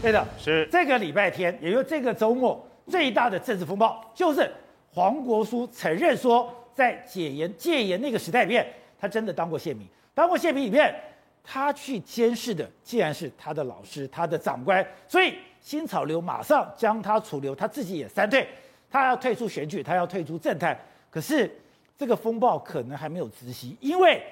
[0.00, 0.68] 对的，是。
[0.70, 4.48] 这个礼拜天，也就是这个周末最大的政治风暴，就是
[4.92, 8.66] 黄国书承认说，在解严戒严那个时代里面，
[8.98, 10.94] 他真的当过县民，当过县民里面，
[11.42, 18.46] 他去监视的竟然是他的老师、他的长官，所以新潮流马上将他处留，他自己也三退，
[18.88, 20.78] 他要退出选举，他要退出政坛，
[21.10, 21.50] 可是
[21.96, 24.22] 这个风暴可能还没有止息，因为。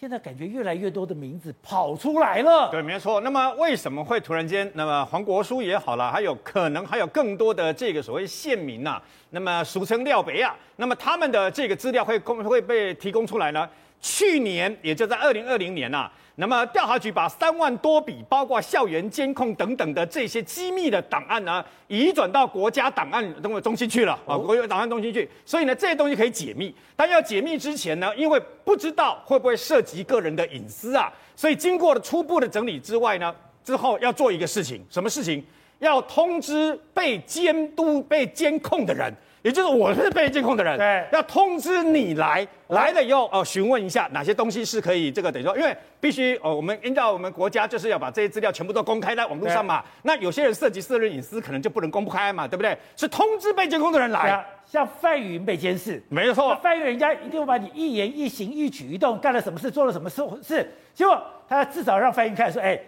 [0.00, 2.70] 现在感觉越来越多的名字跑出来了。
[2.70, 3.20] 对，没错。
[3.22, 4.70] 那么为什么会突然间？
[4.74, 13.68] 那么黄国书也好了，还有可能还有更多的这个所谓县民呐、啊，那么俗称廖北亚，那么他们的这个资料会公会被提供出来呢？
[14.00, 16.12] 去年也就在二零二零年呐、啊。
[16.40, 25.28] 那么调查局把三万多笔，包括校园监控等等的这些机密的档案呢，移转到国家档案中心去了啊，国有档案中心去。
[25.44, 35.44] 所以呢，这些东西可以解密，但要解密之前呢，因为不知道会不会涉及个人的隐私啊，所以经过了初步的整理之外呢，之后要做一个事情，什么事情？
[35.80, 39.12] 要通知被监督、被监控的人。
[39.48, 49.82] 也就是我是被监控的人，对，要通知你来，来了以后哦，询问一下哪些东西是可以这个等于说，因为必须哦，我们依照我们国家就是要把这些资料全部都公开在网络上嘛。
[50.02, 52.76] 那有些人涉及私人隐私，可能就不能公开嘛，对不对？
[52.94, 54.28] 是通知被监控的人来。
[54.28, 62.78] 啊、像范云被监视，没错，范云人家一定会把你一言一行、一举一动干了什么事、做了什么事，是结果他至少让范云看说，哎。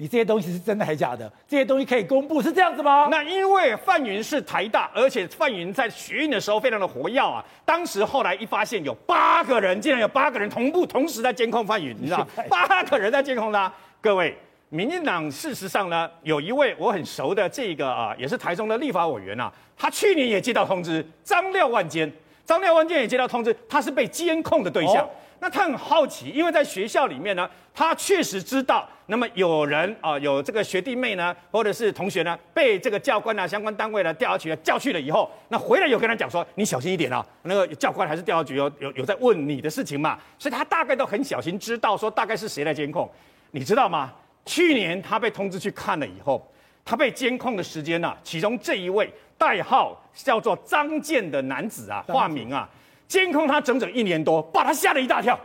[0.00, 1.30] 你这些东西是真的还是假的？
[1.48, 3.08] 这些东西可以公布是这样子吗？
[3.10, 7.44] 那因为范云是台大，而且范云在学运的时候非常的活跃啊。
[7.64, 12.24] 当时后来一发现有八个人，竟然有八个人同步同时在监控范云，你知道？
[12.48, 13.72] 八个人在监控他。
[14.00, 22.08] 各位，民进党事实上呢，有一位我很熟的这个啊，也是台中的立法委员啊，他去年也接到通知，张廖万坚，
[22.44, 25.04] 张廖万坚也接到通知，他是被监控的对象。
[25.04, 25.10] 哦
[25.40, 43.08] 那他很好奇，因为在学校里面呢，他确实知道，那么有人啊，有这个学弟妹呢，或者是同学呢，被这个教官啊、相关单位呢调下去了，叫去了以后，那回来有跟他讲说，你小心一点啊，那个教官还是调查局有有有在问你的事情嘛，所以他大概都很小心，知道说大概是谁来监控，
[43.52, 44.12] 你知道吗？
[44.44, 46.44] 去年他被通知去看了以后，
[46.84, 52.68] 他被监控的时间呢、啊，其中这一位代号叫做张健的男子啊，化名啊。
[53.08, 55.36] 监控他整整一年多，把他吓了一大跳。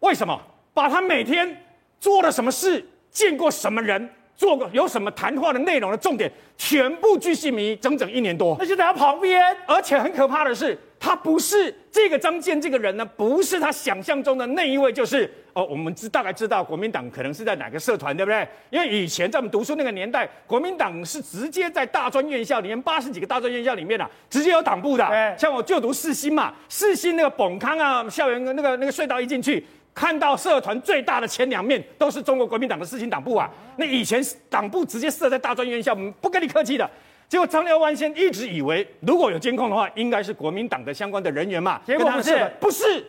[0.00, 0.40] 为什么？
[0.72, 1.64] 把他每天
[2.00, 8.56] 做了什么事、见过什么人、做过有什么谈话的内容的重点，全部巨细靡遗，整整一年多。
[8.58, 10.76] 那就在他旁边，而且很可怕的是。
[11.04, 18.48] 他不是这个张建这个人呢，不是他想象中的那一位，就是哦，我们知大概知道国民党可能是在哪个社团，对不对？
[18.70, 25.36] 因为以前在我们读书那个年代，国民党是直接在大专院校里面八十几个大专院校里面啊，直接有党部的。
[25.36, 29.62] 像我就读四新嘛，四新那个本康啊，校园那个那个隧道一进去，
[29.94, 33.50] 看到社团最大的前两面都是中国国民党的四新党部啊。
[33.76, 36.90] 那以前党部直接设在大专院校，不跟你客气的。
[37.28, 41.80] 结果张廖万先一直以为，如果有监控的话，应该是国民党的相关的人员嘛。
[41.84, 43.06] 结果不是，不是，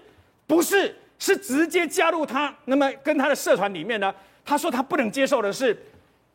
[0.47, 2.51] 不是，是直接加入他。
[2.65, 5.77] 那么跟他的社团里面呢，他说他不能接受的是，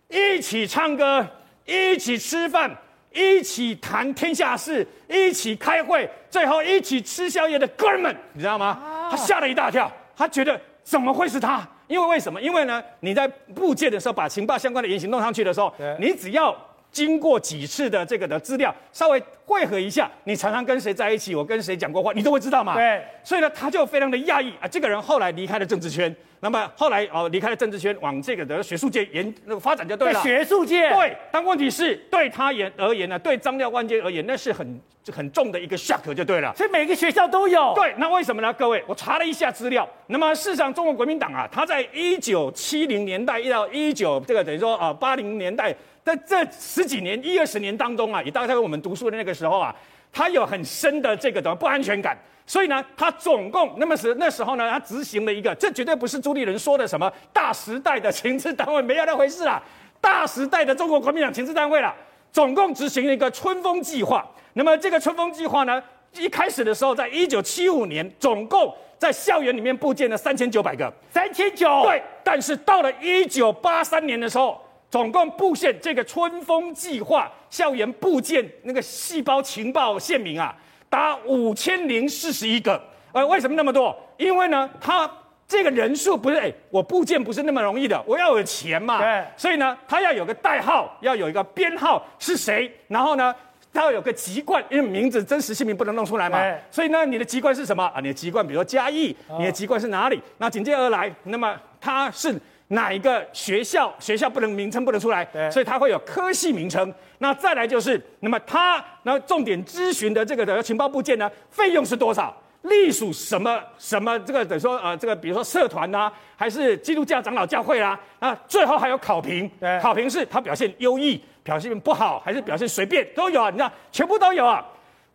[0.08, 1.26] 一起唱歌，
[1.64, 2.70] 一起吃饭，
[3.12, 9.08] 一起谈天下事，一起开会，最后一起吃宵夜的哥们，你知道吗？
[9.10, 11.66] 他吓了一大跳，他觉得怎么会是他？
[11.88, 12.40] 因为为什么？
[12.40, 16.56] 因为呢，你在布件的时候把情报相关的言行弄上去的时候，你只要。
[16.90, 22.74] 经过几次的这个的资料，稍微汇合一下，你常常跟谁在一起，我跟谁讲过话，你都会知道嘛。
[22.74, 24.66] 对，所以呢，他就非常的讶异啊。
[24.66, 30.20] 这个人后来离开了政治圈，那么后来哦离开了政治圈，往这个的学术界研那个发展就对了。
[30.22, 34.80] 学术界对，但问题是对他言而言呢，对张廖万坚而言，那是很
[35.12, 36.52] 很重的一个 shock 就对了。
[36.56, 37.72] 所以每个学校都有。
[37.74, 38.52] 对，那为什么呢？
[38.54, 45.74] 各位，我查了一下资料，那么事实上，中国国民党啊，他在一九七零年代一到一九这个等于说啊八零年代。
[46.02, 49.72] 在这十几年、一二十年当中啊，也大概在我们读书的那个时候啊，
[50.10, 52.16] 他有很深的这个的不安全感，
[52.50, 59.62] 所以呢，他总共那么时那时候呢，他执行了一个，这绝对不是朱立伦说的什么大时代的情治单位，没有那回事啦，
[60.00, 61.94] 大时代的中国国民党情治单位了，
[62.32, 64.28] 总共执行了一个春风计划。
[64.54, 65.80] 那么这个春风计划呢，
[66.16, 74.60] 一开始的时候，在一九七五年，总共在校园里面布建了三千九百个，三千九，对，但是到了一九八三年的时候。
[74.90, 80.52] 总共布线这个春风计划校园布建那个细胞情报线民啊，
[80.90, 82.78] 达五千零四十一个。
[83.12, 83.96] 呃，为什么那么多？
[84.18, 85.10] 因为呢，他
[85.48, 88.98] 这个人数不是哎，我部件不是那么容易的，我要有钱嘛。
[88.98, 89.24] 对。
[89.36, 93.34] 所以呢，他要有个代号，要有一个编号是谁，然后呢，
[93.72, 96.38] 他要有个籍贯，因为名字真实姓名不能弄出来嘛。
[96.38, 96.58] 对。
[96.70, 98.00] 所以呢，你的籍贯是什么啊？
[98.00, 100.20] 你的籍贯，比如说嘉义，你的籍贯是哪里？
[100.36, 102.38] 那紧接而来，那么他是。
[102.72, 106.92] 哪一个学校，学校不能名称不能出来，对所以它会有科系名称。
[107.18, 112.36] 那再来就是，那么它那重点咨询的这个的情报部件呢，费用是多少？
[112.62, 118.28] 隶属什么什么这个等于说呃这个比如说社团呐、啊，还是基督教长老教会啦、啊？
[118.28, 119.50] 啊，最后还有考评，
[119.80, 123.48] 考评是他表现优异，表现不好，还是表现随便都有啊？
[123.48, 124.64] 你知道，全部都有啊。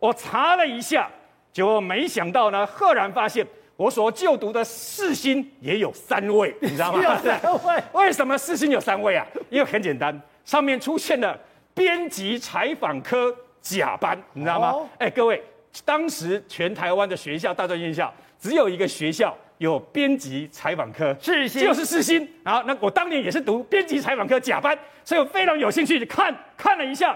[0.00, 1.08] 我查了一下，
[1.52, 7.02] 结果没想到呢，赫然发现我所就读的四新也有三位， 你知道吗？
[7.02, 9.26] 有三位，为什么四新有三位啊？
[9.50, 11.38] 因为很简单，上面出现了
[11.74, 14.88] 编辑采访科甲班，你知道吗？
[14.98, 15.42] 哎、哦，各位。
[15.84, 22.26] 当时全台湾的学校大专院校只有一个学校有编辑采访科，世新就是四新。
[22.42, 24.74] 然后那我当年也是读编辑采访科甲班，
[25.04, 27.14] 所以我非常有兴趣看看了一下，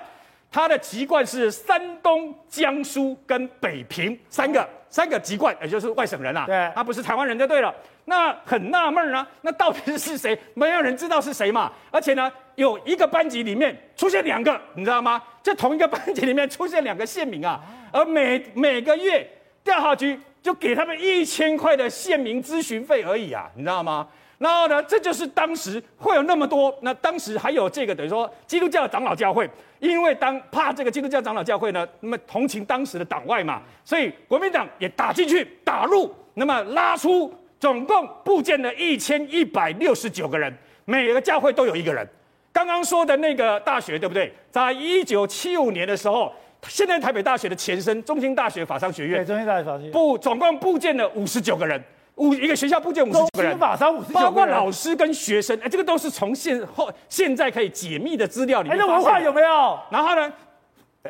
[0.52, 6.44] 他的籍贯是山东、江苏跟北平三个三个籍贯，也就是外省人啊。
[6.46, 7.74] 对，他不是台湾人就对了。
[8.06, 10.36] 那很纳闷啊，那到底是谁？
[10.54, 11.72] 没有人知道是谁嘛。
[11.92, 15.22] 而且呢，有一个班级里面出现两个，你知道吗？
[15.42, 17.60] 这同一个班级里面出现两个县民啊。
[17.92, 19.26] 而每每个月
[19.62, 24.08] 调查局就给他们一千块的县民咨询费而已啊，你知道吗？
[24.40, 26.74] 然后呢，这就是当时会有那么多。
[26.80, 29.48] 那当时还有这个等于说基督教长老教会，
[29.78, 40.50] 因为当怕这个基督教长老教会呢，那么同情当时的党外嘛，所以国民党也打进去打入，那么拉出总共部建了一千一百六十九个人，
[40.86, 42.08] 每个教会都有一个人。
[42.50, 44.32] 刚刚说的那个大学对不对？
[44.50, 46.32] 在一九七五年的时候。
[46.68, 51.82] 现在台北大学的前身中兴大学法商学院，对，中兴大学法商学院部总共部建了五十九个人，
[52.20, 58.78] 五一个学校部建五十九个人，法商五十九个人，包括老师跟学生，哎，这个都是从现后现在可以解密的资料里面。
[58.78, 59.78] 哎，那文化有没有？
[59.90, 60.32] 然后呢，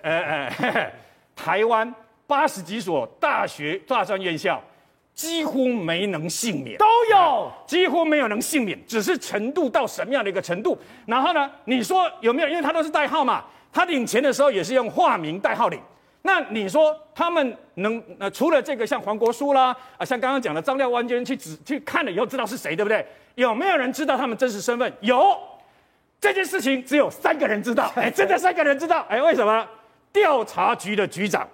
[0.03, 0.93] 呃呃，
[1.35, 1.93] 台湾
[2.29, 4.63] 八十几所大学大专院校
[5.13, 10.79] 几乎没能幸免，都有，几乎没有能幸免，只是程度到什么样的一个程度。
[11.07, 12.49] 然后呢，你说有没有？
[12.49, 13.45] 因为他都是代号嘛。
[13.73, 15.81] 他领钱的时候也是用化名代号领，
[16.23, 23.07] 那你说他们能呃除了这个像黄国书啦啊，像刚刚讲的张廖万娟去指去看了以后知道是谁对不对？
[23.37, 24.93] 有没有人知道他们真实身份？
[25.01, 25.39] 有，
[26.21, 29.67] 这件事情只有三个人知道， 哎，真的三个人知道，哎，为什么？
[30.13, 31.49] 调查局的局长，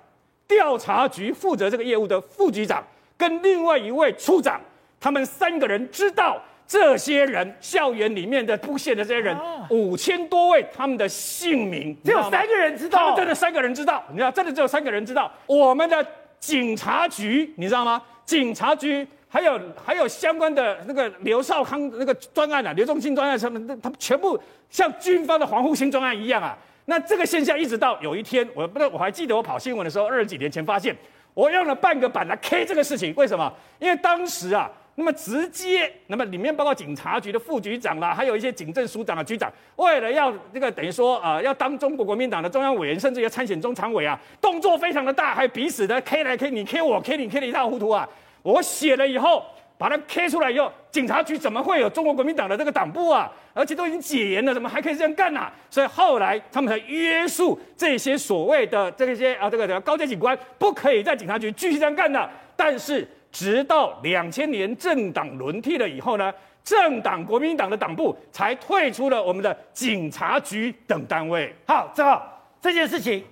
[0.48, 2.82] 调查局负责这个业务的副局长
[3.16, 4.60] 跟另外一位处长，
[4.98, 6.42] 他们三个人知道。
[6.66, 9.36] 这些人，校园里面的布线的这些人，
[9.70, 15.30] 五千多位，他们的姓名只有三个人知道，他们真的三个人知道，你知道，真的只有三个人知道。
[15.46, 16.04] 我们的
[16.40, 18.02] 警察局，你知道吗？
[18.24, 24.36] 警察局还有还有相关的那个刘少康那个专案啊，刘仲庆专案什么的，他们全部
[24.68, 26.58] 像军方的防护性专案一样啊。
[26.86, 30.96] 那这个现象一直到有一天，我不知道我还记得我跑新闻的时候，二十几年前发现，
[31.32, 33.52] 我用了半个版来 K 这个事情，为什么？
[33.78, 34.68] 因为当时啊。
[34.98, 48.08] 那么直接，那么里面包括警察局的副局长啦，还有一些警政署长的局长，为了要这个等于说啊、呃，要当中国国民党的中央委员，甚至要参选中常委啊，动作非常的大，还彼此的 K 来 K 你 K 我 K 你 K 的一塌糊涂啊！
[48.43, 49.44] 我写了以后，
[49.76, 53.31] 把它 K 出来以后，警察局怎么会有中国国民党的这个党部啊？
[53.52, 62.31] 而且都已经解严了，怎么还可以这样干呢、所以后来他们才约束这些所谓的这些啊这个这个高阶警官，不可以在警察局继续这样干的。
[62.56, 63.06] 但是。
[63.37, 66.33] 直到两千年政党轮替了以后呢，
[66.65, 71.55] 政党国民党的党部才退出了我们的警察局等单位。
[71.67, 72.27] 好，正好
[72.62, 73.23] 这件事情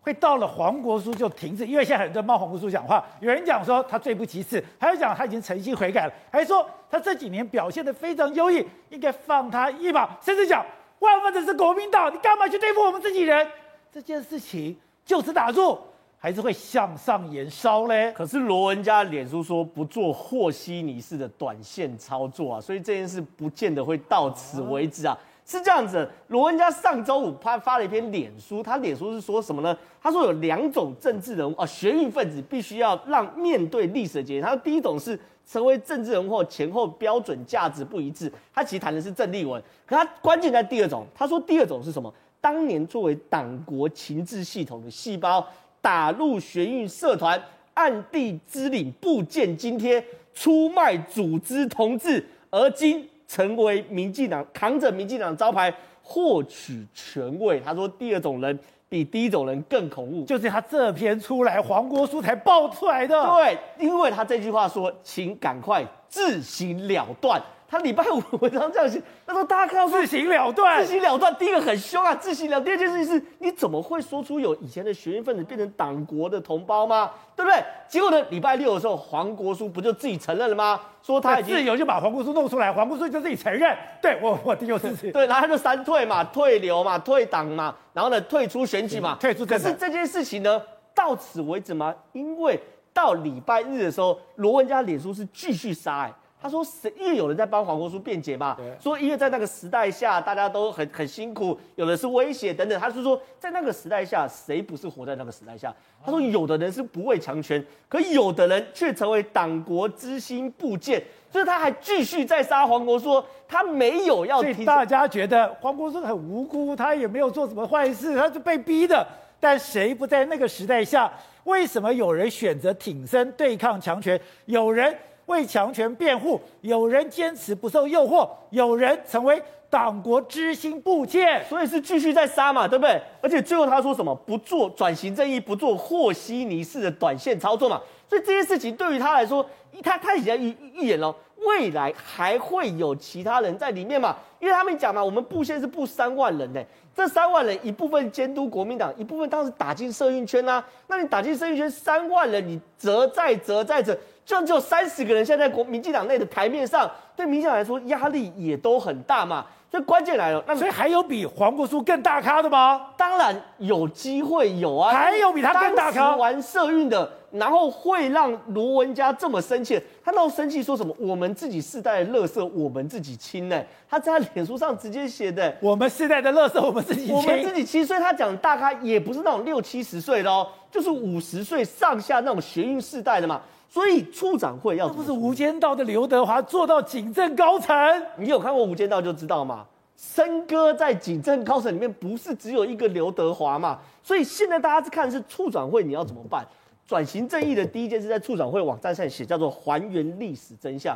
[0.00, 10.64] 会到了黄国书就停止，因为现在很多人帮黄国书讲话，有人讲说他罪不起死，还有讲他已经诚心悔改了，还说他这几年表现得非常优异，应该放他一马，甚至讲
[11.00, 13.46] 万万的是国民党，你干嘛去对付我们自己人？
[13.92, 15.78] 这件事情就此打住。
[16.22, 18.12] 还是会向上延烧嘞。
[18.12, 25.18] 可是罗文家脸书说不做和稀泥式的短线操作啊，所以这件事不见得会到此为止啊。
[25.44, 29.76] 是这样子，罗文家上周五他发了一篇脸书，他脸书是说什么呢？
[30.00, 34.44] 他说有两种政治人物啊，学运分子必须要让面对历史的检验。
[34.44, 39.60] 他说第一种是成为政治人物后前后标准价值不一致，他其实谈的是郑丽文。
[39.84, 42.14] 可他关键在第二种，他说第二种是什么？
[42.40, 45.44] 当年作为党国情治系统的细胞。
[45.82, 47.38] 打入学运社团，
[47.74, 57.60] 暗地支领部件津贴，出卖组织同志，而今成为民进党扛着民进党招牌获取权位。
[57.60, 58.58] 他说，第二种人
[58.88, 63.20] 比第一种人更恐怖，就是他这篇出来，黄国书才爆出来的。
[63.34, 67.42] 对，因为他这句话说，请赶快自行了断。
[67.66, 71.34] 他礼拜五文章这样写，他说大家看到自行了断，自行了断。
[71.36, 72.60] 第一个很凶啊，自行了。
[72.60, 77.10] 第二件事情是，你怎么会说出有以前的学运分子变成党国的同胞吗？
[77.34, 77.64] 对不对？
[77.88, 80.78] 结果呢，礼拜六的时候，黄国书不就自己承认了吗？
[81.02, 89.46] 说他已经自由就把黄国书弄出来，黄国书就自己承认，对我我第六次对，然后他就三退嘛，退流嘛，退党嘛，然后呢退出选举嘛，退出。
[89.46, 90.60] 可是这件事情呢，
[90.94, 91.94] 到此为止吗？
[92.12, 92.60] 因为
[92.92, 96.12] 到礼拜日的时候，罗文嘉脸书是继续杀哎。
[96.42, 96.92] 他说：“谁？
[96.98, 102.80] 因为有人在帮黄国书辩解嘛，说因为在那个时代下，大家都很很辛苦，有的是威胁等等。
[102.80, 105.72] 他是说，在那个时代下，谁不是活在那个时代下？
[106.04, 111.00] 他说，有的人是不畏强权，可有的人却成为党国之心部件。
[111.30, 114.40] 所以他还继续在杀黄国书，他没有要。
[114.40, 119.06] 所以大家觉得黄国书很无辜，他也没有做什么坏事，他是被逼的。
[119.38, 121.12] 但谁不在那个时代下？
[121.44, 124.20] 为什么有人选择挺身对抗强权？
[124.46, 124.96] 有人？”
[125.26, 129.40] 为强权辩护，有人坚持不受诱惑，有人成为
[129.72, 133.00] 党国之心部件，所以是继续在杀嘛，对不对？
[133.22, 134.14] 而且最后他说什么？
[134.14, 137.80] 不做转型正义，不做和稀泥式的短线操作嘛。
[138.06, 139.48] 所以这些事情对于他来说，
[139.82, 144.14] 他他已经预预言了，未来还会有其他人在里面嘛？
[144.40, 146.62] 因为他们讲嘛，我们布线是布三万人呢，
[146.94, 150.62] 这三万人一部分监督国民党，一部分当时打进社运圈啊。
[150.88, 153.98] 那你打进社运圈三万人，你折在折在责。
[154.40, 159.46] 就只有三十个人，现在在国民进党内的台面上，对民进党来说压力也都很大嘛。
[159.70, 162.88] 所以关键来了，那所以还有比黄国书更大咖的吗？
[162.94, 169.80] 当然有机会有啊，还有比他更大咖玩社运的，然后会让罗文嘉这么生气。
[170.04, 170.94] 他那么生气说什么？
[170.98, 173.64] 我们自己世代的垃圾，我们自己清呢？
[173.88, 177.86] 他在他脸书上直接写的，我们世代的垃圾，我们自己清，我们自己清。
[177.86, 183.40] 所以他讲大咖也不是那种六七十岁的哦，就是五十岁上下那种学运世代的嘛。
[183.72, 187.74] 所以处长会要，这不是《无间道》的刘德华做到警政高层？
[188.18, 189.64] 你有看过《无间道》就知道嘛。
[189.96, 193.78] 森哥在警政高层里面不是只有一个刘德华嘛？
[194.02, 196.46] 所以现在大家是看的是处长会，你要怎么办？
[196.86, 200.94] 转型正义的第一件事在处长会网站上写，叫做还原历史真相。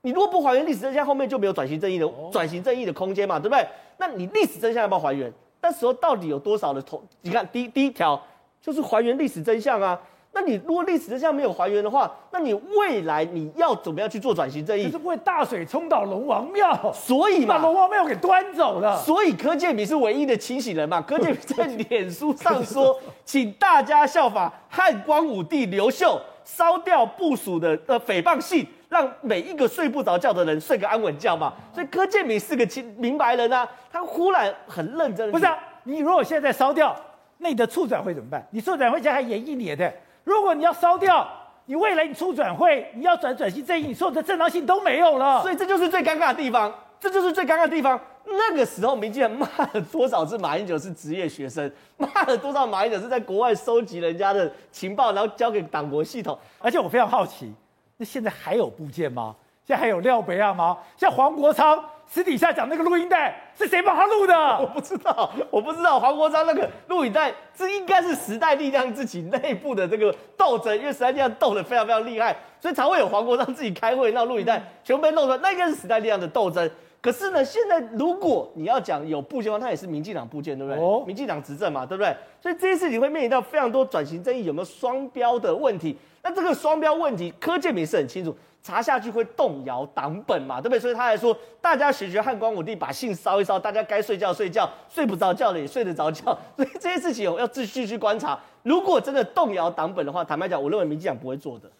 [0.00, 3.66] 你如果不还原历史真相，后面就没有转型正义的转型正义的空间嘛，对不对？
[3.98, 5.30] 那你历史真相要不要还原？
[5.60, 7.02] 那时候到底有多少的头？
[7.20, 8.18] 你看第一第一条
[8.62, 10.00] 就是还原历史真相啊。
[10.34, 14.86] 那你如果历史真相没有还原的话，那你未来你要怎么样去做转型正义？
[14.86, 19.00] 你是不会大水冲倒龙王庙，所以你，把龙王庙给端走了。
[19.00, 21.00] 所以柯建铭是唯一的清醒人嘛？
[21.06, 31.52] 柯建铭在脸书上说， 请大家效法汉光武帝刘秀，烧掉部署的呃诽谤信，让每一个睡不着觉的人睡个安稳觉嘛。
[31.72, 35.30] 所以柯建铭是个清明白人啊，他忽然很认真。
[35.30, 36.94] 不是啊，你如果现在烧掉，
[37.38, 38.44] 那你的促转会怎么办？
[38.50, 39.94] 你促转会现在还演一年的。
[40.24, 41.26] 如果你要烧掉，
[41.66, 45.40] 你未来你出转会，你要转转型正义，你所有的正当性都没有了。
[45.42, 48.00] 所以这就是最尴尬的地方，这就是最尴尬的地方。
[48.26, 56.38] 那个时候，民进党骂了多少次马英九是职业学生， 骂了多少马英九是在国外收集人家的情报，然后交给党国系统。
[56.58, 57.52] 而且我非常好奇，
[57.98, 59.34] 那现在还有部件吗？
[59.66, 60.78] 现在还有廖北亚吗？
[60.96, 61.82] 像黄国昌。
[62.06, 64.34] 私底下讲那个录音带是谁帮他录的？
[64.60, 65.98] 我不知道，我不知道。
[65.98, 76.70] 黄国昌那个录影带，这应该是时代力量自己内部的这个斗争，因为时代力量斗得非常非常厉害，所以才会有黄国昌自己开会，那录影带全部被弄出来，那应该是时代力量的斗争。
[77.04, 80.82] 可是呢，现在如果你要讲有部件的话，它也是民进党部件，对不对？
[80.82, 82.16] 哦，民进党执政嘛，对不对？
[82.40, 85.94] 所以这些事情会面临到非常多转型争议有没有双标的问题。
[86.22, 88.34] 那这个双标问题，柯建铭是很清楚。
[88.62, 90.80] 查下去会动摇党本嘛，对不对？
[90.80, 96.24] 所以他还说，大家学学汉光武帝，把信烧一烧，大家该睡觉睡觉，睡不着觉的也睡得着觉。
[96.56, 98.40] 所以这些事情要继续去观察。
[98.62, 101.70] 如果真的动摇党本的话，坦白讲，我认为民进党不会做的。